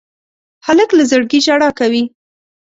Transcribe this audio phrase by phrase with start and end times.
[0.65, 2.03] هلک له زړګي ژړا کوي.